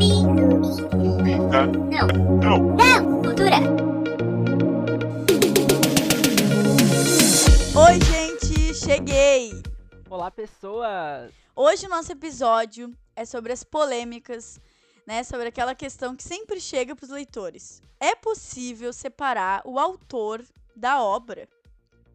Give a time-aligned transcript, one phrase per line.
[0.00, 0.56] Não.
[2.40, 2.74] Não.
[2.74, 3.22] Não.
[3.22, 3.56] Cultura.
[7.76, 9.62] Oi, gente, cheguei!
[10.08, 11.30] Olá, pessoas!
[11.54, 14.58] Hoje o nosso episódio é sobre as polêmicas,
[15.06, 15.22] né?
[15.22, 17.82] Sobre aquela questão que sempre chega para os leitores.
[18.00, 20.42] É possível separar o autor
[20.74, 21.46] da obra?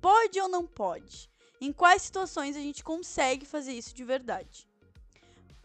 [0.02, 1.30] Pode ou não pode?
[1.62, 4.68] Em quais situações a gente consegue fazer isso de verdade?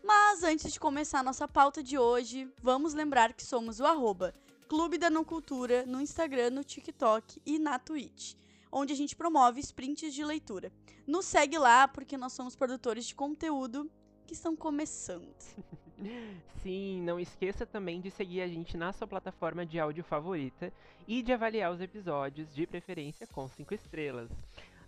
[0.02, 4.34] Mas antes de começar nossa pauta de hoje, vamos lembrar que somos o arroba
[4.68, 8.34] Clube da Não Cultura no Instagram, no TikTok e na Twitch,
[8.70, 10.72] onde a gente promove sprints de leitura.
[11.06, 13.90] Nos segue lá porque nós somos produtores de conteúdo
[14.26, 15.34] que estão começando.
[16.62, 20.72] Sim, não esqueça também de seguir a gente na sua plataforma de áudio favorita
[21.06, 24.30] e de avaliar os episódios, de preferência com 5 estrelas.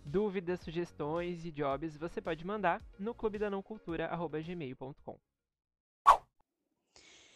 [0.05, 5.19] Dúvidas, sugestões e jobs você pode mandar no clubedanãocultura.gmail.com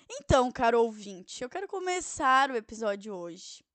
[0.09, 3.65] Então, caro ouvinte, eu quero começar o episódio hoje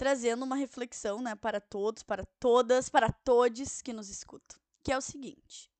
[0.00, 4.96] trazendo uma reflexão, né, para todos, para todas, para todes que nos escutam, que é
[4.96, 5.70] o seguinte: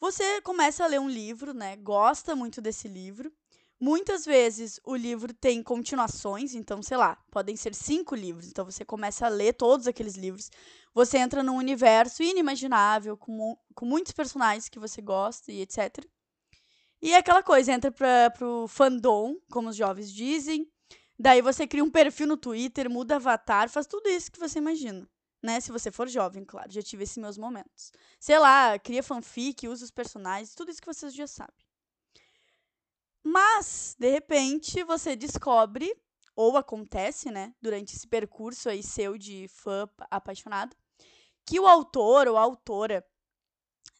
[0.00, 3.32] você começa a ler um livro, né, gosta muito desse livro.
[3.78, 8.48] Muitas vezes o livro tem continuações, então, sei lá, podem ser cinco livros.
[8.48, 10.50] Então você começa a ler todos aqueles livros.
[10.92, 16.04] Você entra num universo inimaginável, com, com muitos personagens que você gosta e etc.
[17.00, 20.70] E é aquela coisa, entra para pro fandom, como os jovens dizem.
[21.18, 25.08] Daí você cria um perfil no Twitter, muda avatar, faz tudo isso que você imagina.
[25.42, 25.60] Né?
[25.60, 26.70] Se você for jovem, claro.
[26.70, 27.92] Já tive esses meus momentos.
[28.18, 31.54] Sei lá, cria fanfic, usa os personagens, tudo isso que vocês já sabem.
[33.22, 35.94] Mas, de repente, você descobre,
[36.34, 40.76] ou acontece, né, durante esse percurso aí seu de fã apaixonado,
[41.46, 43.04] que o autor ou a autora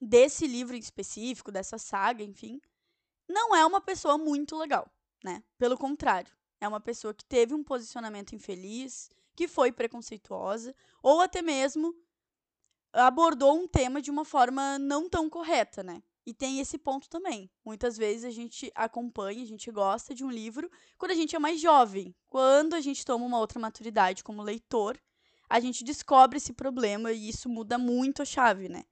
[0.01, 2.61] desse livro em específico, dessa saga, enfim,
[3.29, 4.91] não é uma pessoa muito legal,
[5.23, 5.43] né?
[5.59, 11.43] Pelo contrário, é uma pessoa que teve um posicionamento infeliz, que foi preconceituosa, ou até
[11.43, 11.95] mesmo
[12.93, 16.03] abordou um tema de uma forma não tão correta, né?
[16.27, 17.51] E tem esse ponto também.
[17.65, 21.39] Muitas vezes a gente acompanha, a gente gosta de um livro quando a gente é
[21.39, 22.15] mais jovem.
[22.29, 25.01] Quando a gente toma uma outra maturidade como leitor,
[25.49, 28.85] a gente descobre esse problema e isso muda muito a chave, né?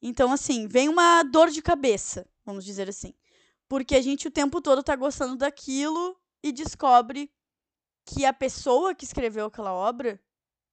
[0.00, 3.12] Então, assim, vem uma dor de cabeça, vamos dizer assim.
[3.68, 7.30] Porque a gente o tempo todo tá gostando daquilo e descobre
[8.04, 10.20] que a pessoa que escreveu aquela obra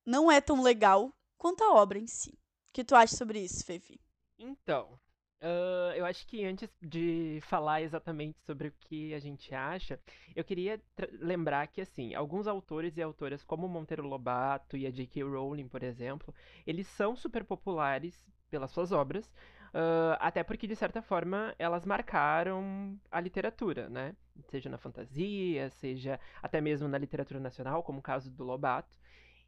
[0.05, 2.29] não é tão legal quanto a obra em si.
[2.29, 3.99] O que tu acha sobre isso, Fefi?
[4.37, 4.99] Então,
[5.43, 9.99] ah, eu acho que antes de falar exatamente sobre o que a gente acha,
[10.35, 10.81] eu queria
[11.19, 15.23] lembrar que, assim, alguns autores e autoras, como Monteiro Lobato e a J.K.
[15.23, 16.33] Rowling, por exemplo,
[16.65, 19.31] eles são super populares pelas suas obras,
[19.73, 24.15] ah, até porque, de certa forma, elas marcaram a literatura, né?
[24.49, 28.97] Seja na fantasia, seja até mesmo na literatura nacional, como o caso do Lobato.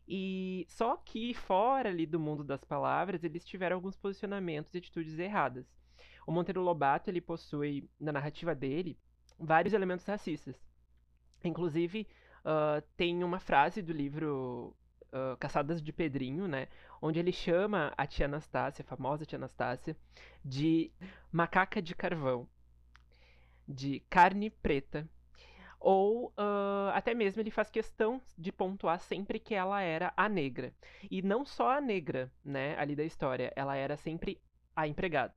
[0.07, 5.17] E só que fora ali do mundo das palavras, eles tiveram alguns posicionamentos e atitudes
[5.17, 5.84] erradas.
[6.25, 8.97] O Monteiro Lobato, ele possui na narrativa dele
[9.39, 10.55] vários elementos racistas.
[11.43, 12.07] Inclusive,
[12.43, 14.75] ah, tem uma frase do livro
[15.11, 16.67] ah, Caçadas de Pedrinho, né,
[17.01, 19.97] onde ele chama a tia Anastácia, a famosa tia Anastácia,
[20.43, 20.91] de
[21.31, 22.47] macaca de carvão,
[23.67, 25.09] de carne preta.
[25.79, 30.73] Ou ah, até mesmo ele faz questão de pontuar sempre que ela era a negra.
[31.09, 34.39] E não só a negra, né, ali da história, ela era sempre
[34.75, 35.33] a empregada.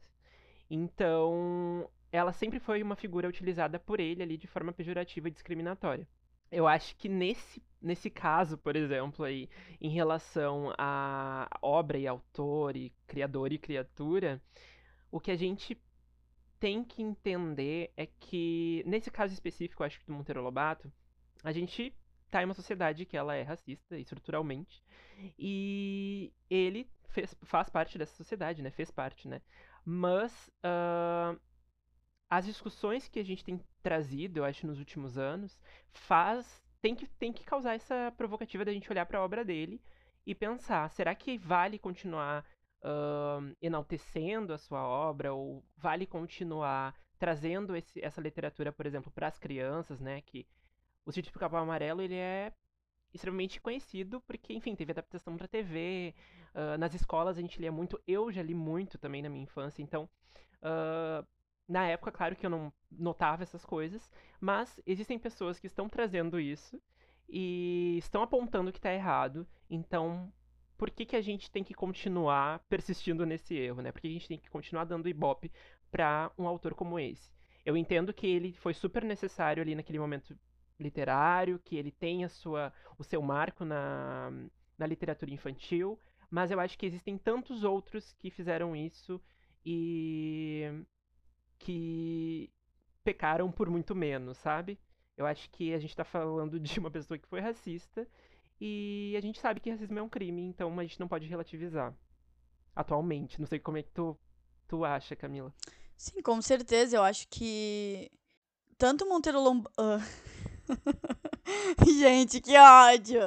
[0.71, 6.07] Então, ela sempre foi uma figura utilizada por ele ali de forma pejorativa e discriminatória.
[6.51, 9.49] Eu acho que nesse, nesse caso, por exemplo, aí,
[9.81, 14.41] em relação à obra e autor e criador e criatura,
[15.11, 15.79] o que a gente
[16.59, 20.91] tem que entender é que, nesse caso específico, acho que do Monteiro Lobato,
[21.45, 21.95] a gente
[22.31, 24.83] tá em uma sociedade que ela é racista estruturalmente,
[25.39, 28.71] e ele fez, faz parte dessa sociedade, né?
[28.71, 29.41] Fez parte, né?
[29.85, 31.37] Mas ah,
[32.31, 35.61] as discussões que a gente tem trazido, eu acho, nos últimos anos,
[35.93, 39.83] faz tem que, tem que causar essa provocativa da gente olhar para a obra dele
[40.25, 42.45] e pensar, será que vale continuar
[42.83, 49.27] ahn, enaltecendo a sua obra ou vale continuar trazendo esse- essa literatura, por exemplo, para
[49.27, 50.21] as crianças, né?
[50.23, 50.47] Que
[51.05, 52.53] o Sítio do Capão Amarelo ele é
[53.19, 56.15] extremamente conhecido porque, enfim, teve adaptação para TV.
[56.55, 59.83] ah, nas escolas a gente lia muito, eu já li muito também na minha infância,
[59.83, 60.09] então
[60.63, 61.25] ah,
[61.69, 64.11] na época, claro que eu não notava essas coisas,
[64.41, 66.81] mas existem pessoas que estão trazendo isso
[67.29, 69.47] e estão apontando que está errado.
[69.69, 70.33] Então,
[70.79, 73.93] por que, que a gente tem que continuar persistindo nesse erro, né?
[73.93, 75.53] Por que a gente tem que continuar dando ibope
[75.91, 77.31] para um autor como esse?
[77.67, 80.39] Eu entendo que ele foi super necessário ali naquele momento
[80.79, 84.31] literário, que ele tem a sua, o seu marco na,
[84.77, 85.99] na literatura infantil,
[86.31, 89.21] mas eu acho que existem tantos outros que fizeram isso
[89.65, 90.85] e
[91.59, 92.51] que
[93.03, 94.79] pecaram por muito menos, sabe?
[95.17, 98.07] Eu acho que a gente tá falando de uma pessoa que foi racista
[98.61, 101.95] e a gente sabe que racismo é um crime, então a gente não pode relativizar.
[102.75, 103.41] Atualmente.
[103.41, 104.17] Não sei como é que tu,
[104.69, 105.53] tu acha, Camila.
[105.97, 106.97] Sim, com certeza.
[106.97, 108.09] Eu acho que
[108.77, 109.75] tanto Monteiro Lobato.
[111.99, 113.21] Gente, que ódio!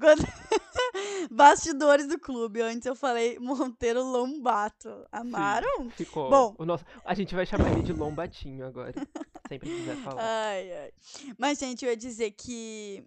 [0.00, 0.22] Quando...
[1.30, 2.60] Bastidores do clube.
[2.60, 5.06] Antes eu falei Monteiro Lombato.
[5.12, 5.84] Amaram?
[5.84, 6.30] Sim, ficou.
[6.30, 6.84] Bom, o nosso...
[7.04, 8.94] a gente vai chamar ele de Lombatinho agora.
[9.48, 10.22] sempre quiser falar.
[10.22, 10.92] Ai, ai.
[11.36, 13.04] Mas, gente, eu ia dizer que.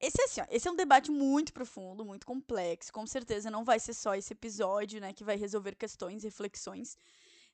[0.00, 2.92] Esse, assim, ó, esse é um debate muito profundo, muito complexo.
[2.92, 6.96] Com certeza não vai ser só esse episódio, né, que vai resolver questões, reflexões.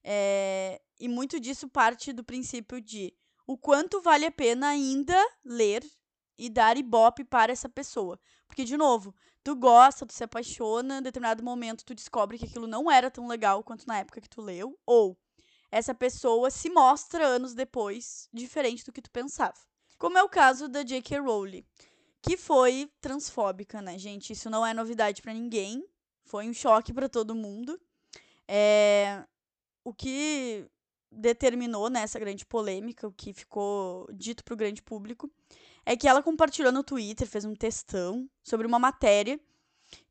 [0.04, 0.80] É...
[1.00, 3.12] E muito disso parte do princípio de
[3.46, 5.84] o quanto vale a pena ainda ler
[6.38, 8.18] e dar ibope para essa pessoa.
[8.46, 12.66] Porque, de novo, tu gosta, tu se apaixona, em determinado momento tu descobre que aquilo
[12.66, 15.16] não era tão legal quanto na época que tu leu, ou
[15.70, 19.58] essa pessoa se mostra anos depois diferente do que tu pensava.
[19.98, 21.20] Como é o caso da J.K.
[21.20, 21.64] Rowling,
[22.20, 24.32] que foi transfóbica, né, gente?
[24.32, 25.86] Isso não é novidade para ninguém.
[26.24, 27.80] Foi um choque para todo mundo.
[28.48, 29.24] É...
[29.84, 30.68] O que
[31.10, 35.30] determinou nessa né, grande polêmica, o que ficou dito para o grande público,
[35.84, 39.38] é que ela compartilhou no Twitter, fez um textão sobre uma matéria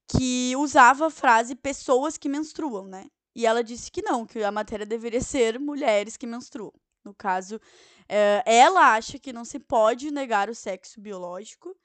[0.07, 3.09] que usava a frase pessoas que menstruam, né?
[3.35, 6.73] E ela disse que não, que a matéria deveria ser mulheres que menstruam.
[7.03, 7.59] No caso,
[8.07, 11.75] é, ela acha que não se pode negar o sexo biológico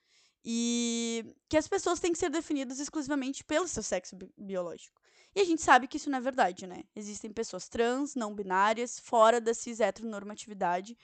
[0.45, 5.00] e que as pessoas têm que ser definidas exclusivamente pelo seu sexo bi biológico.
[5.35, 6.83] E a gente sabe que isso não é verdade, né?
[6.95, 10.97] Existem pessoas trans, não binárias, fora da cis heteronormatividade.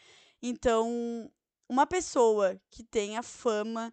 [0.42, 1.30] Então,
[1.68, 3.92] uma pessoa que tem a fama,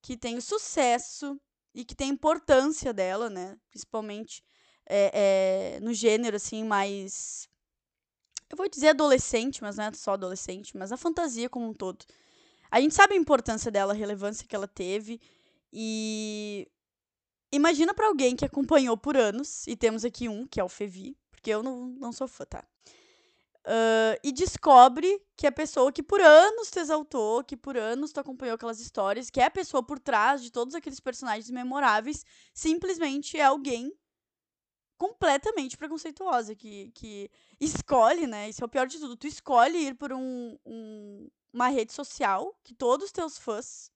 [0.00, 1.40] que tem o sucesso
[1.74, 3.58] e que tem a importância dela, né?
[3.70, 4.42] Principalmente
[4.86, 7.48] é, é, no gênero, assim, mais.
[8.50, 12.04] Eu vou dizer adolescente, mas não é só adolescente, mas a fantasia como um todo.
[12.70, 15.20] A gente sabe a importância dela, a relevância que ela teve.
[15.72, 16.68] E.
[17.54, 21.16] Imagina para alguém que acompanhou por anos, e temos aqui um, que é o Fevi,
[21.30, 22.64] porque eu não, não sou fã, tá?
[23.64, 28.18] Uh, e descobre que a pessoa que por anos te exaltou, que por anos tu
[28.18, 33.38] acompanhou aquelas histórias, que é a pessoa por trás de todos aqueles personagens memoráveis, simplesmente
[33.38, 33.96] é alguém
[34.98, 37.30] completamente preconceituosa, que, que
[37.60, 38.48] escolhe, né?
[38.48, 39.16] Isso é o pior de tudo.
[39.16, 43.90] Tu escolhe ir por um, um, uma rede social que todos os teus fãs,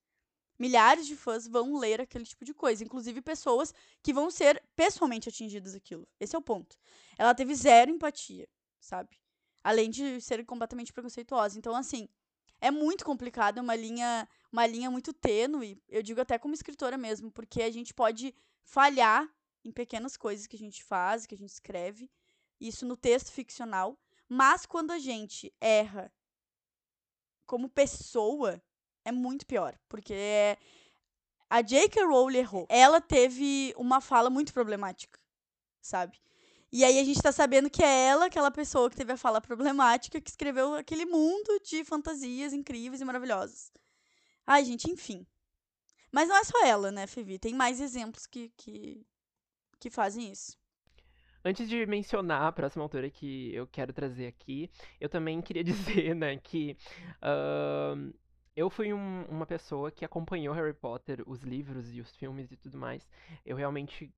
[0.59, 2.83] milhares de fãs, vão ler aquele tipo de coisa.
[2.83, 3.73] Inclusive pessoas
[4.03, 6.07] que vão ser pessoalmente atingidas aquilo.
[6.19, 6.77] Esse é o ponto.
[7.17, 8.49] Ela teve zero empatia,
[8.81, 9.21] sabe?
[9.63, 11.59] Além de ser completamente preconceituosa.
[11.59, 12.09] Então, assim,
[12.61, 16.99] é muito complicado, é uma linha, uma linha muito tênue, eu digo até como escritora
[16.99, 18.35] mesmo, porque a gente pode
[18.65, 19.29] falhar
[19.65, 22.11] em pequenas coisas que a gente faz, que a gente escreve,
[22.61, 26.13] isso no texto ficcional, mas quando a gente erra
[27.47, 28.63] como pessoa,
[29.05, 30.57] é muito pior, porque
[31.51, 32.05] a J.K.
[32.05, 32.67] Rowling errou.
[32.69, 35.19] Ela teve uma fala muito problemática,
[35.81, 36.19] sabe?
[36.71, 39.41] E aí a gente tá sabendo que é ela, aquela pessoa que teve a fala
[39.41, 43.73] problemática, que escreveu aquele mundo de fantasias incríveis e maravilhosas.
[44.47, 45.27] Ai, gente, enfim.
[46.13, 47.39] Mas não é só ela, né, Fevi?
[47.39, 49.07] Tem mais exemplos que, que,
[49.79, 50.59] que fazem isso.
[51.45, 54.71] Antes de mencionar a próxima autora que eu quero trazer aqui,
[55.01, 56.77] eu também queria dizer, né, que
[57.23, 58.13] uh,
[58.59, 62.57] eu fui um, uma pessoa que acompanhou Harry Potter, os livros e os filmes e
[62.57, 63.09] tudo mais.
[63.47, 64.13] Eu realmente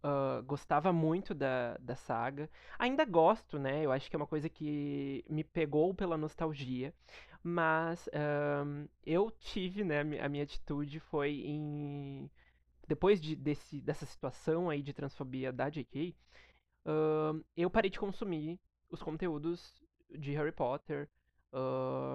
[0.00, 2.48] Uh, gostava muito da, da saga.
[2.78, 3.84] Ainda gosto, né?
[3.84, 6.94] Eu acho que é uma coisa que me pegou pela nostalgia.
[7.42, 10.02] Mas uh, eu tive, né?
[10.20, 12.30] A minha atitude foi em.
[12.86, 16.14] Depois de, desse, dessa situação aí de transfobia da JK,
[16.86, 19.82] uh, eu parei de consumir os conteúdos
[20.16, 21.08] de Harry Potter.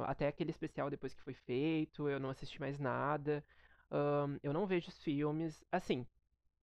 [0.06, 3.44] Até aquele especial depois que foi feito, eu não assisti mais nada.
[4.42, 5.64] eu não vejo os filmes.
[5.72, 6.06] Assim,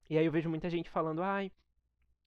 [0.09, 1.53] e aí eu vejo muita gente falando, ai,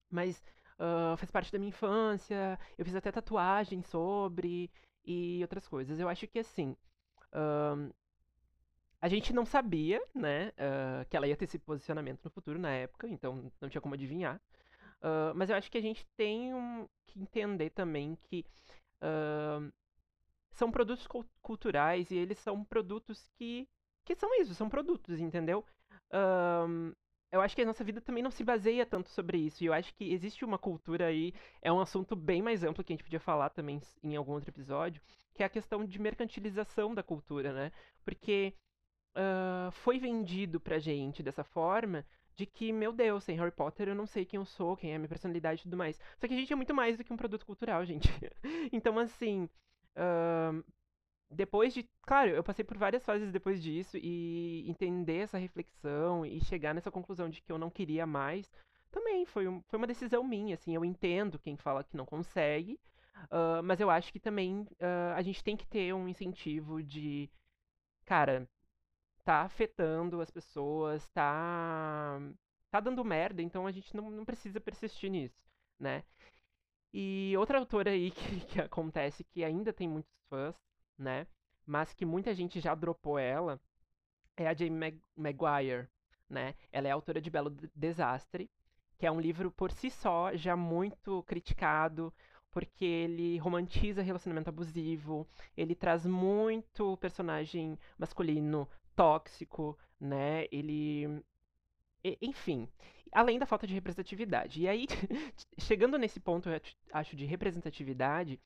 [0.09, 0.41] mas
[0.79, 4.71] uh, faz parte da minha infância, eu fiz até tatuagem sobre
[5.05, 5.99] e outras coisas.
[5.99, 6.75] Eu acho que assim.
[7.33, 7.93] Uh,
[9.01, 12.69] a gente não sabia, né, uh, que ela ia ter esse posicionamento no futuro na
[12.69, 14.39] época, então não tinha como adivinhar.
[15.01, 18.45] Uh, mas eu acho que a gente tem um, que entender também que
[19.01, 19.69] uh,
[20.53, 21.07] são produtos
[21.41, 23.67] culturais e eles são produtos que,
[24.05, 25.65] que são isso, são produtos, entendeu?
[27.31, 29.63] eu acho que a nossa vida também não se baseia tanto sobre isso.
[29.63, 31.33] E eu acho que existe uma cultura aí,
[31.63, 34.51] é um assunto bem mais amplo que a gente podia falar também em algum outro
[34.51, 35.01] episódio,
[35.33, 37.71] que é a questão de mercantilização da cultura, né?
[38.05, 38.53] Porque
[39.17, 42.05] uh, foi vendido pra gente dessa forma
[42.35, 44.95] de que, meu Deus, sem Harry Potter eu não sei quem eu sou, quem é
[44.95, 45.99] a minha personalidade e tudo mais.
[46.19, 48.09] Só que a gente é muito mais do que um produto cultural, gente.
[48.71, 49.49] então, assim,
[51.33, 51.87] depois de.
[52.03, 56.91] Claro, eu passei por várias fases depois disso e entender essa reflexão e chegar nessa
[56.91, 58.49] conclusão de que eu não queria mais.
[58.91, 60.75] Também foi, um, foi uma decisão minha, assim.
[60.75, 62.79] Eu entendo quem fala que não consegue,
[63.25, 67.29] uh, mas eu acho que também uh, a gente tem que ter um incentivo de.
[68.05, 68.47] Cara,
[69.23, 72.19] tá afetando as pessoas, tá.
[72.69, 75.41] tá dando merda, então a gente não, não precisa persistir nisso,
[75.79, 76.03] né?
[76.93, 80.55] E outra autora aí que, que acontece que ainda tem muitos fãs
[80.97, 81.27] né?
[81.65, 83.59] Mas que muita gente já dropou ela
[84.35, 85.87] é a Jamie Mag Maguire,
[86.29, 86.55] né?
[86.71, 88.49] Ela é autora de Belo Desastre,
[88.97, 92.13] que é um livro por si só já muito criticado,
[92.51, 100.47] porque ele romantiza relacionamento abusivo, ele traz muito personagem masculino tóxico, né?
[100.51, 101.23] Ele
[102.21, 102.67] enfim,
[103.13, 104.61] além da falta de representatividade.
[104.61, 104.87] E aí,
[105.57, 106.59] chegando nesse ponto, eu
[106.91, 108.39] acho, de representatividade,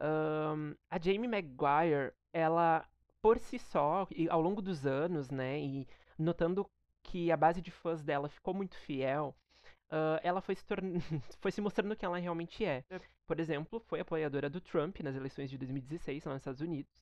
[0.00, 2.84] um, a Jamie Maguire, ela,
[3.22, 6.68] por si só, e ao longo dos anos, né, e notando
[7.02, 9.34] que a base de fãs dela ficou muito fiel,
[9.90, 10.64] uh, ela foi se,
[11.40, 12.84] foi se mostrando quem ela realmente é.
[13.26, 16.92] Por exemplo, foi apoiadora do Trump nas eleições de 2016 lá nos Estados Unidos.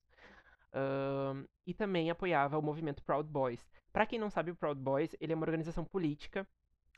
[0.74, 3.66] Uh, e também apoiava o movimento Proud Boys.
[3.92, 6.46] Para quem não sabe, o Proud Boys ele é uma organização política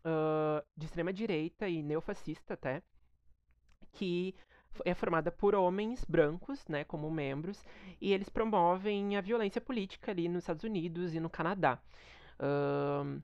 [0.05, 2.83] uh, de extrema direita e neofascista até,
[3.93, 4.35] que
[4.85, 7.65] é formada por homens brancos, né, como membros,
[8.01, 11.79] e eles promovem a violência política ali nos Estados Unidos e no Canadá.
[12.41, 13.23] Uh,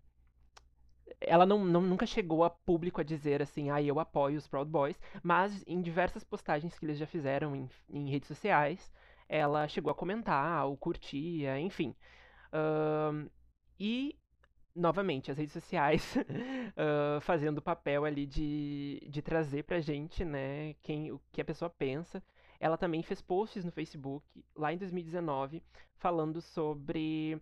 [1.21, 4.71] ela não, não, nunca chegou a público a dizer assim, ah, eu apoio os Proud
[4.71, 8.93] Boys, mas em diversas postagens que eles já fizeram em, em redes sociais,
[9.29, 11.95] ela chegou a comentar, ou curtia, enfim.
[12.53, 13.31] Uh,
[13.79, 14.20] e
[14.81, 20.75] novamente, as redes sociais uh, fazendo o papel ali de, de trazer pra gente, né,
[20.83, 22.23] quem, o que a pessoa pensa.
[22.59, 25.63] Ela também fez posts no Facebook, lá em 2019,
[25.97, 27.41] falando sobre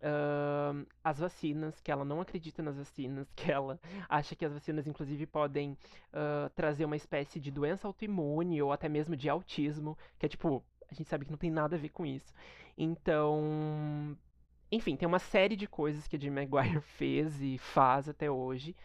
[0.00, 3.78] uh, as vacinas, que ela não acredita nas vacinas, que ela
[4.08, 5.72] acha que as vacinas, inclusive, podem
[6.12, 10.62] uh, trazer uma espécie de doença autoimune ou até mesmo de autismo, que é tipo,
[10.90, 12.32] a gente sabe que não tem nada a ver com isso.
[12.78, 14.16] Então,
[14.76, 18.76] enfim, tem uma série de coisas que a Jim Maguire fez e faz até hoje,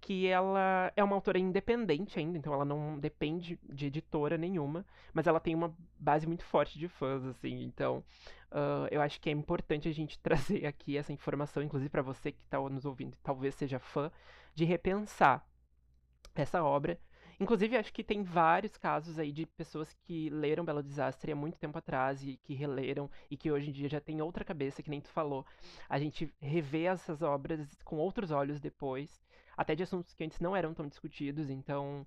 [0.00, 5.26] que ela é uma autora independente ainda, então ela não depende de editora nenhuma, mas
[5.26, 8.04] ela tem uma base muito forte de fãs, assim, então
[8.52, 12.32] uh, eu acho que é importante a gente trazer aqui essa informação, inclusive para você
[12.32, 14.10] que está nos ouvindo talvez seja fã,
[14.54, 15.46] de repensar
[16.34, 16.98] essa obra
[17.38, 21.58] Inclusive, acho que tem vários casos aí de pessoas que leram Belo Desastre há muito
[21.58, 24.90] tempo atrás e que releram e que hoje em dia já tem outra cabeça, que
[24.90, 25.44] nem tu falou.
[25.88, 29.22] A gente revê essas obras com outros olhos depois,
[29.56, 32.06] até de assuntos que antes não eram tão discutidos, então.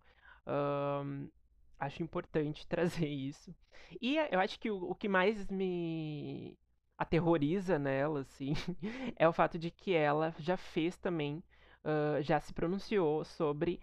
[1.80, 3.56] Acho importante trazer isso.
[4.02, 6.58] E eu acho que o, o que mais me
[6.98, 8.54] aterroriza nela, assim,
[9.16, 11.42] é o fato de que ela já fez também,
[11.86, 13.80] uh, já se pronunciou sobre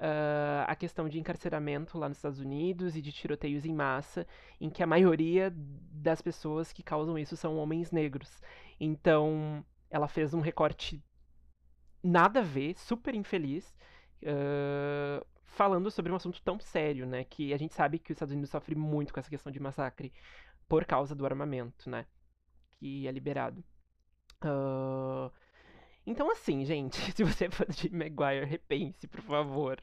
[0.00, 4.26] uh, a questão de encarceramento lá nos Estados Unidos e de tiroteios em massa,
[4.60, 8.40] em que a maioria das pessoas que causam isso são homens negros.
[8.80, 11.02] Então, ela fez um recorte
[12.02, 13.76] nada a ver, super infeliz,
[14.22, 17.24] uh, falando sobre um assunto tão sério, né?
[17.24, 20.12] Que a gente sabe que os Estados Unidos sofre muito com essa questão de massacre
[20.66, 22.06] por causa do armamento, né?
[22.78, 23.62] Que é liberado.
[24.42, 25.30] Uh,
[26.06, 29.82] então, assim, gente, se você é fã de Maguire, repense, por favor.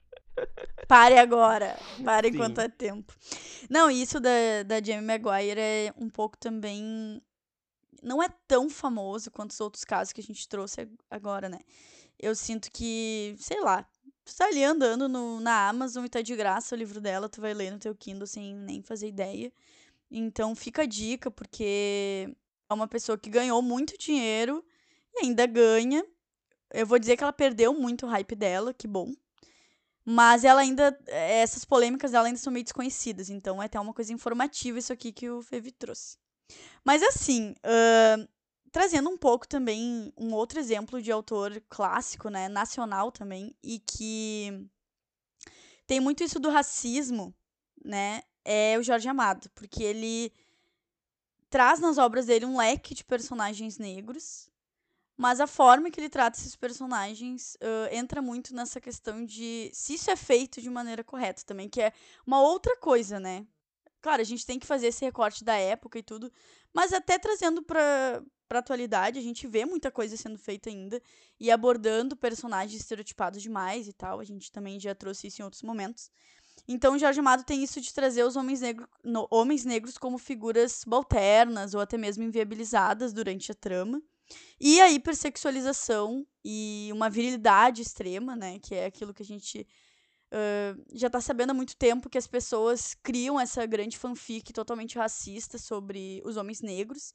[0.87, 1.77] Pare agora.
[2.03, 2.35] Pare Sim.
[2.35, 3.13] enquanto é tempo.
[3.69, 7.21] Não, isso da, da Jamie Maguire é um pouco também.
[8.03, 11.59] Não é tão famoso quanto os outros casos que a gente trouxe agora, né?
[12.19, 13.83] Eu sinto que, sei lá,
[14.23, 17.41] tu tá ali andando no, na Amazon e tá de graça o livro dela, tu
[17.41, 19.51] vai ler no teu Kindle sem nem fazer ideia.
[20.09, 22.33] Então fica a dica, porque
[22.69, 24.63] é uma pessoa que ganhou muito dinheiro
[25.21, 26.05] ainda ganha.
[26.73, 29.13] Eu vou dizer que ela perdeu muito o hype dela, que bom.
[30.05, 30.97] Mas ela ainda.
[31.07, 33.29] Essas polêmicas dela ainda são meio desconhecidas.
[33.29, 36.17] Então é até uma coisa informativa isso aqui que o Fevi trouxe.
[36.83, 38.27] Mas assim, uh,
[38.71, 42.47] trazendo um pouco também um outro exemplo de autor clássico, né?
[42.47, 44.69] Nacional também, e que
[45.85, 47.33] tem muito isso do racismo,
[47.83, 48.21] né?
[48.45, 50.31] É o Jorge Amado, porque ele
[51.49, 54.46] traz nas obras dele um leque de personagens negros
[55.17, 59.95] mas a forma que ele trata esses personagens uh, entra muito nessa questão de se
[59.95, 61.91] isso é feito de maneira correta também, que é
[62.25, 63.45] uma outra coisa, né?
[64.07, 66.31] claro, a gente tem que fazer esse recorte da época e tudo,
[66.73, 71.01] mas até trazendo pra, pra atualidade, a gente vê muita coisa sendo feita ainda
[71.37, 74.21] e abordando personagens estereotipados demais e tal.
[74.21, 76.09] A gente também já trouxe isso em outros momentos.
[76.65, 80.17] Então, o Jorge Amado tem isso de trazer os homens, negro, no, homens negros como
[80.17, 84.01] figuras subalternas ou até mesmo inviabilizadas durante a trama.
[84.59, 88.59] E a hipersexualização e uma virilidade extrema, né?
[88.59, 89.67] Que é aquilo que a gente
[90.33, 94.97] uh, já tá sabendo há muito tempo que as pessoas criam essa grande fanfic totalmente
[94.97, 97.13] racista sobre os homens negros.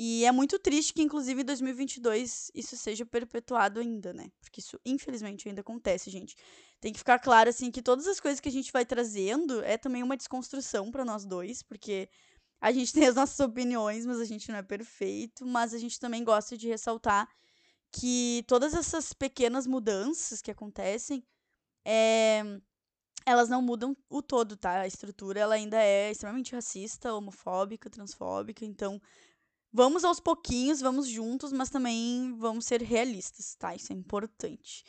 [0.00, 4.30] E é muito triste que, inclusive, em 2022 isso seja perpetuado ainda, né?
[4.40, 6.36] Porque isso, infelizmente, ainda acontece, gente.
[6.80, 9.76] Tem que ficar claro, assim, que todas as coisas que a gente vai trazendo é
[9.76, 12.08] também uma desconstrução para nós dois, porque
[12.60, 15.46] a gente tem as nossas opiniões, mas a gente não é perfeito.
[15.46, 17.28] Mas a gente também gosta de ressaltar
[17.92, 21.24] que todas essas pequenas mudanças que acontecem,
[21.84, 22.42] é,
[23.24, 24.80] elas não mudam o todo, tá?
[24.80, 28.64] A estrutura ela ainda é extremamente racista, homofóbica, transfóbica.
[28.64, 29.00] Então,
[29.72, 33.74] vamos aos pouquinhos, vamos juntos, mas também vamos ser realistas, tá?
[33.74, 34.84] Isso é importante.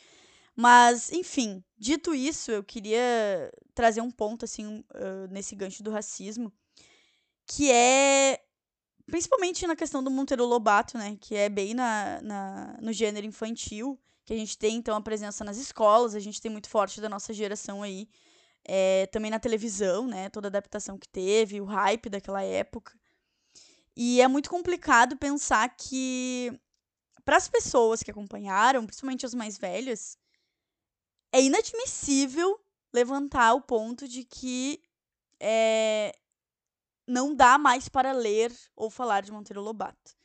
[0.56, 6.52] Mas, enfim, dito isso, eu queria trazer um ponto, assim, uh, nesse gancho do racismo,
[7.50, 8.40] que é
[9.06, 13.98] principalmente na questão do Monteiro Lobato, né, que é bem na, na, no gênero infantil,
[14.24, 17.08] que a gente tem, então, a presença nas escolas, a gente tem muito forte da
[17.08, 18.08] nossa geração aí,
[18.64, 22.96] é, também na televisão, né, toda a adaptação que teve, o hype daquela época.
[23.96, 26.56] E é muito complicado pensar que,
[27.24, 30.16] para as pessoas que acompanharam, principalmente as mais velhas,
[31.32, 32.60] é inadmissível
[32.92, 34.80] levantar o ponto de que
[35.40, 36.14] é,
[37.10, 40.16] não dá mais para ler ou falar de Monteiro Lobato.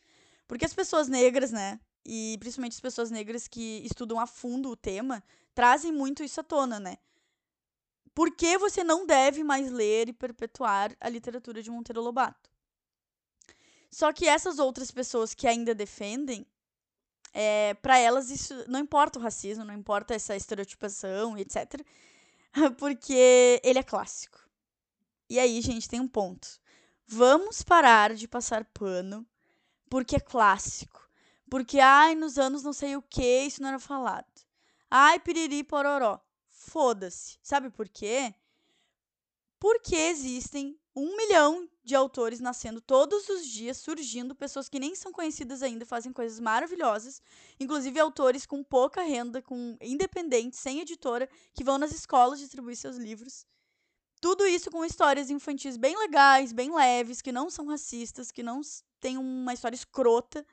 [0.48, 4.75] Porque as pessoas negras, né, e principalmente as pessoas negras que estudam a fundo o
[4.75, 5.24] tema,
[5.56, 6.98] trazem muito isso à tona, né?
[8.13, 12.50] Por que você não deve mais ler e perpetuar a literatura de Monteiro Lobato?
[13.92, 16.46] Só que essas outras pessoas que ainda defendem,
[17.33, 21.81] é, para elas isso não importa o racismo, não importa essa estereotipação, etc.
[22.77, 24.40] Porque ele é clássico.
[25.29, 26.48] E aí, gente, tem um ponto.
[27.07, 29.25] Vamos parar de passar pano
[29.89, 31.07] porque é clássico.
[31.50, 34.25] Porque, ai, nos anos não sei o que, isso não era falado.
[34.89, 36.20] Ai, piriri, pororó.
[36.50, 37.37] Foda-se.
[37.44, 38.33] Sabe por quê?
[39.59, 45.11] Porque existem um milhão de autores nascendo todos os dias, surgindo, pessoas que nem são
[45.11, 47.22] conhecidas ainda, fazem coisas maravilhosas,
[47.59, 52.98] inclusive autores com pouca renda, com independentes, sem editora, que vão nas escolas distribuir seus
[52.98, 53.46] livros.
[54.25, 58.59] Tudo isso com histórias infantis bem legais, bem leves, que não são racistas, que não
[59.00, 60.44] têm uma história escrota.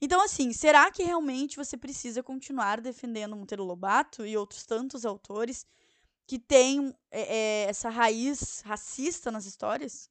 [0.00, 5.64] Então, assim, será que realmente você precisa continuar defendendo Monteiro Lobato e outros tantos autores
[6.26, 10.10] que têm é, essa raiz racista nas histórias?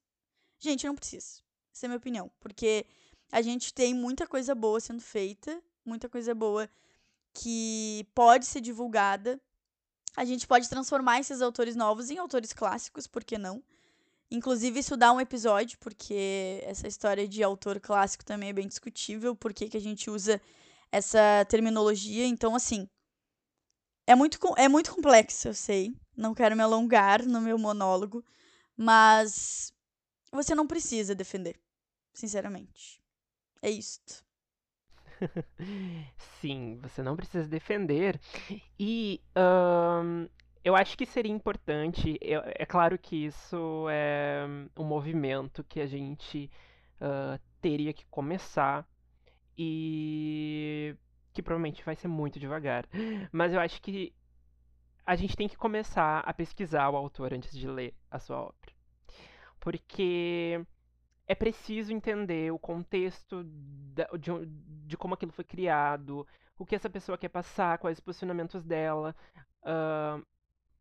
[0.57, 1.41] Gente, não precisa.
[1.75, 2.31] Essa é a minha opinião.
[2.39, 2.85] Porque
[3.29, 6.69] a gente tem muita coisa boa sendo feita, muita coisa boa
[7.33, 9.37] que pode ser divulgada
[10.15, 13.63] a gente pode transformar esses autores novos em autores clássicos, por que não?
[14.29, 19.35] Inclusive, isso dá um episódio, porque essa história de autor clássico também é bem discutível,
[19.35, 20.41] por que a gente usa
[20.91, 22.25] essa terminologia.
[22.25, 22.87] Então, assim,
[24.07, 25.93] é muito, é muito complexo, eu sei.
[26.15, 28.23] Não quero me alongar no meu monólogo,
[28.75, 29.73] mas
[30.31, 31.59] você não precisa defender,
[32.13, 33.01] sinceramente.
[33.61, 34.23] É isto.
[36.39, 38.19] Sim, você não precisa defender.
[38.79, 39.21] E
[40.63, 42.17] eu acho que seria importante.
[42.21, 44.45] É claro que isso é
[44.77, 46.49] um movimento que a gente
[46.99, 48.87] uh, teria que começar
[49.57, 50.95] e
[51.33, 52.87] que provavelmente vai ser muito devagar.
[53.31, 54.13] Mas eu acho que
[55.05, 58.71] a gente tem que começar a pesquisar o autor antes de ler a sua obra.
[59.59, 60.63] Porque
[61.31, 64.05] é preciso entender o contexto de,
[64.85, 69.15] de, como aquilo foi criado, o que essa pessoa quer passar, quais os posicionamentos dela,
[69.63, 70.21] uh,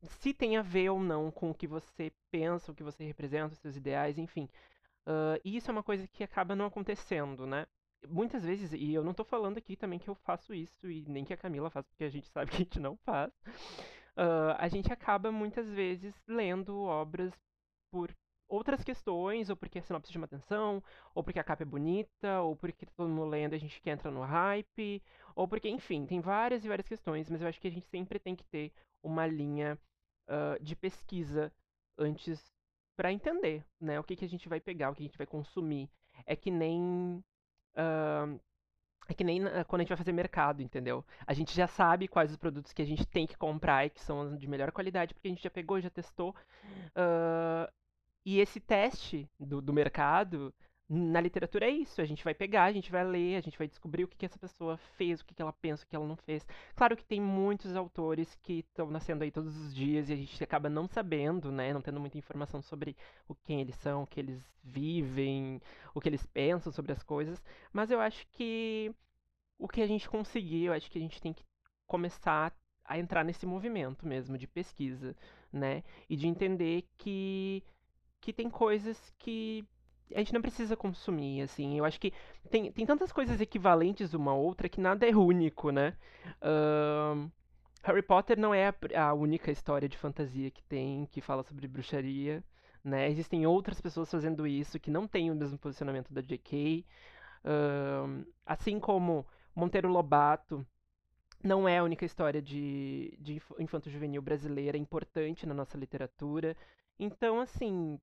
[0.02, 3.52] se tem a ver ou não com o que você pensa, o que você representa,
[3.52, 4.48] os seus ideais, enfim.
[5.06, 7.64] Uh, e isso é uma coisa que acaba não acontecendo, né?
[8.08, 11.24] Muitas vezes, e eu não estou falando aqui também que eu faço isso, e nem
[11.24, 13.30] que a Camila faz, porque a gente sabe que a gente não faz.
[14.16, 17.32] Uh, a gente acaba muitas vezes lendo obras
[17.88, 18.12] por
[18.50, 20.82] outras questões, ou porque a sinopse chama atenção,
[21.14, 23.80] ou porque a capa é bonita, ou porque tá todo mundo lendo e a gente
[23.80, 25.02] quer entrar no hype,
[25.34, 28.18] ou porque, enfim, tem várias e várias questões, mas eu acho que a gente sempre
[28.18, 29.78] tem que ter uma linha
[30.28, 31.52] uh, de pesquisa
[31.96, 32.52] antes
[32.96, 35.26] para entender, né, o que, que a gente vai pegar, o que a gente vai
[35.26, 35.88] consumir.
[36.26, 37.24] É que nem
[37.76, 38.40] uh,
[39.08, 41.04] é que nem quando a gente vai fazer mercado, entendeu?
[41.26, 44.00] A gente já sabe quais os produtos que a gente tem que comprar e que
[44.00, 46.30] são de melhor qualidade, porque a gente já pegou, já testou.
[46.90, 47.79] Uh,
[48.24, 50.52] e esse teste do, do mercado
[50.92, 53.68] na literatura é isso, a gente vai pegar, a gente vai ler, a gente vai
[53.68, 56.06] descobrir o que, que essa pessoa fez, o que, que ela pensa, o que ela
[56.06, 56.44] não fez.
[56.74, 60.42] Claro que tem muitos autores que estão nascendo aí todos os dias e a gente
[60.42, 62.96] acaba não sabendo, né, não tendo muita informação sobre
[63.28, 65.62] o quem eles são, o que eles vivem,
[65.94, 67.40] o que eles pensam sobre as coisas,
[67.72, 68.92] mas eu acho que
[69.58, 71.44] o que a gente conseguir, eu acho que a gente tem que
[71.86, 72.52] começar
[72.84, 75.14] a entrar nesse movimento mesmo de pesquisa,
[75.52, 77.62] né, e de entender que
[78.20, 79.64] que tem coisas que
[80.14, 81.78] a gente não precisa consumir, assim.
[81.78, 82.12] Eu acho que
[82.50, 85.96] tem, tem tantas coisas equivalentes uma a outra que nada é único, né?
[86.42, 87.30] Uh,
[87.82, 91.66] Harry Potter não é a, a, única história de fantasia que tem que fala sobre
[91.66, 92.44] bruxaria,
[92.84, 93.08] né?
[93.08, 96.84] Existem outras pessoas fazendo isso que não têm o mesmo posicionamento da J.K.
[97.44, 100.66] Uh, assim como Monteiro Lobato
[101.42, 106.54] não é a única história de, de infanto-juvenil brasileira importante na nossa literatura.
[106.98, 107.98] Então, assim,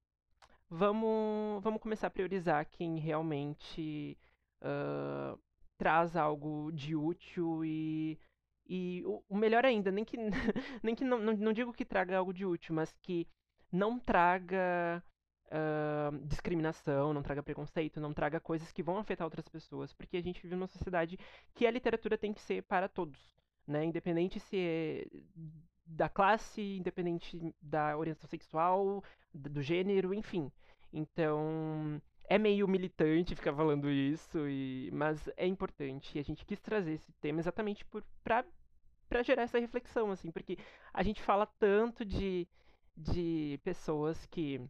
[0.69, 4.17] vamos, vamos começar a priorizar quem realmente
[4.61, 5.39] uh,
[5.77, 8.19] traz algo de útil e,
[8.67, 10.17] e o, o melhor ainda, nem que,
[10.83, 13.27] nem que não, não, não, digo que traga algo de útil, mas que
[13.71, 15.03] não traga
[15.47, 20.21] uh, discriminação, não traga preconceito, não traga coisas que vão afetar outras pessoas, porque a
[20.21, 21.17] gente vive numa sociedade
[21.53, 23.19] que a literatura tem que ser para todos,
[23.65, 23.83] né?
[23.85, 25.07] Independente se é
[25.87, 30.51] da classe, independente da orientação sexual, do gênero, enfim.
[30.91, 36.17] Então, é meio militante ficar falando isso, e, mas é importante.
[36.17, 38.03] E a gente quis trazer esse tema exatamente por,
[39.23, 40.57] gerar essa reflexão, assim, porque
[40.93, 42.47] a gente fala tanto de,
[42.95, 44.61] de pessoas que.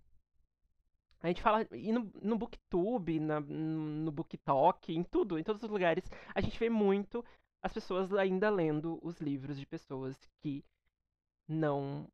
[1.22, 1.68] A gente fala.
[1.72, 6.04] E no, no Booktube, na, no BookTok, em tudo, em todos os lugares,
[6.36, 7.26] a gente vê muito
[7.62, 10.64] as pessoas ainda lendo os livros de pessoas que
[11.48, 12.08] não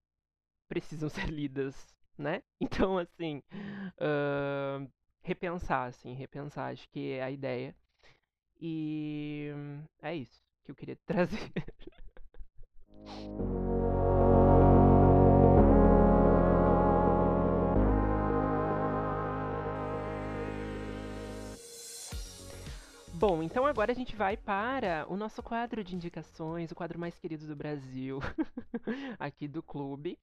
[0.68, 2.44] precisam ser lidas, né?
[2.60, 3.42] Então, assim,
[4.00, 4.90] uh,
[5.22, 7.76] repensar, assim, repensar, acho que é a ideia.
[8.62, 9.50] E
[10.02, 11.52] é isso que eu queria trazer.
[23.26, 27.18] Bom, então agora a gente vai para o nosso quadro de indicações, o quadro mais
[27.18, 28.20] querido do Brasil,
[29.18, 30.20] aqui do clube,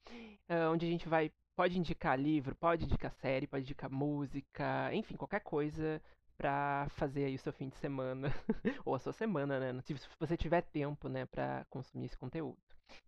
[0.50, 5.16] uh, onde a gente vai pode indicar livro, pode indicar série, pode indicar música, enfim,
[5.16, 5.98] qualquer coisa
[6.36, 8.34] para fazer aí o seu fim de semana
[8.84, 9.80] ou a sua semana, né?
[9.80, 12.58] Se você tiver tempo, né, para consumir esse conteúdo.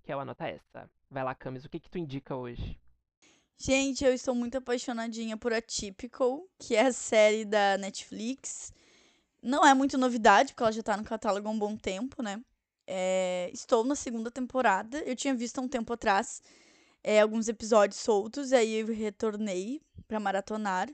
[0.03, 0.89] Que é o anota essa.
[1.11, 2.81] Vai lá, Camis, o que que tu indica hoje?
[3.59, 8.73] Gente, eu estou muito apaixonadinha por Atypical, que é a série da Netflix
[9.43, 12.41] não é muito novidade, porque ela já tá no catálogo há um bom tempo, né?
[12.87, 14.99] É, estou na segunda temporada.
[15.03, 16.41] Eu tinha visto há um tempo atrás
[17.03, 20.89] é, alguns episódios soltos, e aí eu retornei para maratonar.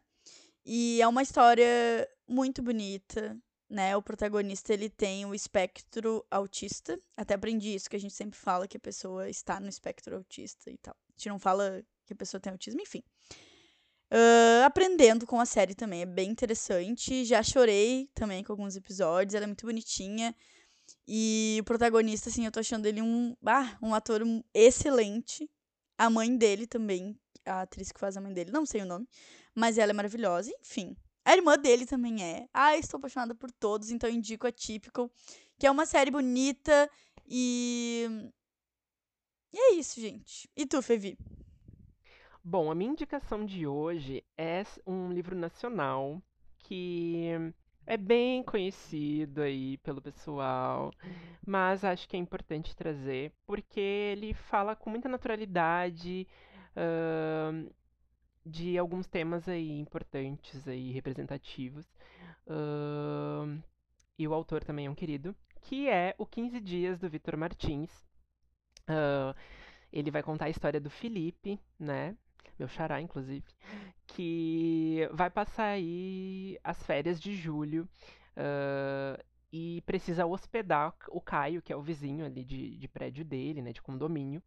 [0.64, 3.36] E é uma história muito bonita,
[3.68, 3.96] né?
[3.96, 6.98] O protagonista ele tem o espectro autista.
[7.16, 10.70] Até aprendi isso, que a gente sempre fala que a pessoa está no espectro autista
[10.70, 10.94] e tal.
[10.94, 13.02] A gente não fala que a pessoa tem autismo, enfim.
[14.10, 17.24] Uh, aprendendo com a série também, é bem interessante.
[17.24, 20.34] Já chorei também com alguns episódios, ela é muito bonitinha.
[21.06, 24.22] E o protagonista, assim, eu tô achando ele um, ah, um ator
[24.54, 25.50] excelente.
[25.98, 29.06] A mãe dele também, a atriz que faz a mãe dele, não sei o nome,
[29.54, 30.96] mas ela é maravilhosa, enfim.
[31.24, 32.48] A irmã dele também é.
[32.54, 35.10] Ah, estou apaixonada por todos, então indico a Typical,
[35.58, 36.90] que é uma série bonita
[37.26, 38.30] e.
[39.52, 40.48] E é isso, gente.
[40.56, 41.18] E tu, Fevi?
[42.50, 46.18] Bom, a minha indicação de hoje é um livro nacional
[46.56, 47.28] que
[47.84, 50.90] é bem conhecido aí pelo pessoal,
[51.46, 56.26] mas acho que é importante trazer porque ele fala com muita naturalidade
[56.74, 57.70] uh,
[58.46, 61.84] de alguns temas aí importantes aí representativos.
[62.46, 63.62] Uh,
[64.18, 68.08] e o autor também é um querido, que é o 15 Dias do Vitor Martins.
[68.88, 69.36] Uh,
[69.92, 72.16] ele vai contar a história do Felipe, né?
[72.58, 73.44] Meu xará, inclusive,
[74.06, 77.88] que vai passar aí as férias de julho
[78.36, 83.62] uh, e precisa hospedar o Caio, que é o vizinho ali de, de prédio dele,
[83.62, 84.42] né, de condomínio.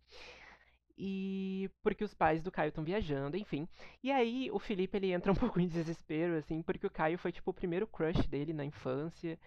[0.98, 3.68] E porque os pais do Caio estão viajando, enfim.
[4.04, 7.32] E aí o Felipe ele entra um pouco em desespero, assim, porque o Caio foi
[7.32, 9.40] tipo o primeiro crush dele na infância.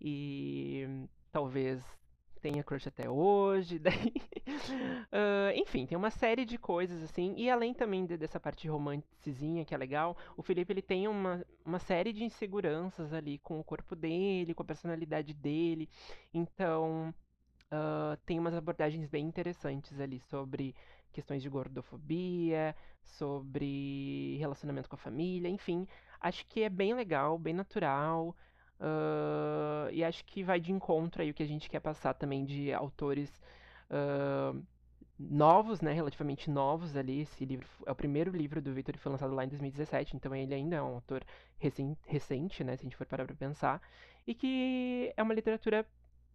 [0.00, 1.84] E talvez
[2.46, 3.78] tenha crush até hoje.
[3.80, 4.12] Daí,
[4.46, 7.34] uh, enfim, tem uma série de coisas assim.
[7.36, 11.44] E além também de, dessa parte romanticinha que é legal, o Felipe ele tem uma,
[11.64, 15.88] uma série de inseguranças ali com o corpo dele, com a personalidade dele.
[16.32, 17.12] Então,
[17.72, 20.72] uh, tem umas abordagens bem interessantes ali sobre
[21.12, 25.88] questões de gordofobia, sobre relacionamento com a família, enfim.
[26.20, 28.36] Acho que é bem legal, bem natural.
[28.78, 32.44] Uh, e acho que vai de encontro aí o que a gente quer passar também
[32.44, 33.30] de autores
[33.90, 34.62] uh,
[35.18, 37.22] novos, né, relativamente novos ali.
[37.22, 40.54] Esse livro é o primeiro livro do Victor foi lançado lá em 2017, então ele
[40.54, 41.24] ainda é um autor
[42.06, 43.80] recente, né, se a gente for parar para pensar,
[44.26, 45.86] e que é uma literatura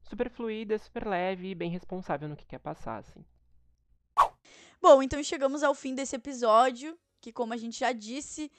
[0.02, 3.24] super fluida, super leve e bem responsável no que quer passar, assim.
[4.82, 8.52] Bom, então chegamos ao fim desse episódio, que como a gente já disse,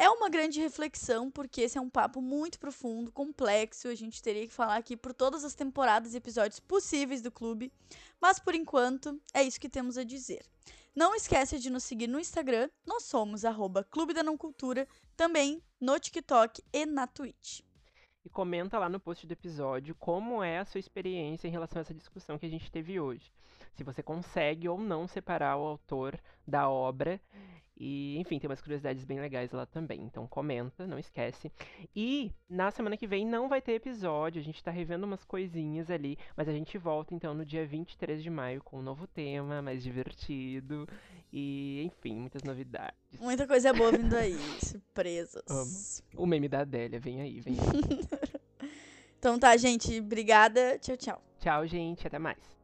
[0.00, 3.86] é uma grande reflexão, porque esse é um papo muito profundo, complexo.
[3.86, 7.70] A gente teria que falar aqui por todas as temporadas e episódios possíveis do clube.
[8.18, 10.42] Mas por enquanto, é isso que temos a dizer.
[10.96, 15.62] Não esqueça de nos seguir no Instagram, nós somos arroba Clube da Não Cultura, também
[15.78, 17.60] no TikTok e na Twitch.
[18.24, 21.82] E comenta lá no post do episódio como é a sua experiência em relação a
[21.82, 23.30] essa discussão que a gente teve hoje.
[23.74, 27.20] Se você consegue ou não separar o autor da obra
[27.80, 30.02] e, enfim, tem umas curiosidades bem legais lá também.
[30.02, 31.50] Então comenta, não esquece.
[31.96, 35.90] E na semana que vem não vai ter episódio, a gente tá revendo umas coisinhas
[35.90, 39.62] ali, mas a gente volta então no dia 23 de maio com um novo tema,
[39.62, 40.86] mais divertido.
[41.32, 43.18] E, enfim, muitas novidades.
[43.18, 45.42] Muita coisa boa vindo aí, surpresas.
[45.48, 46.22] Amo.
[46.22, 48.30] O meme da Adélia, vem aí, vem aí.
[49.18, 50.78] então tá, gente, obrigada.
[50.80, 51.22] Tchau, tchau.
[51.38, 52.59] Tchau, gente, até mais.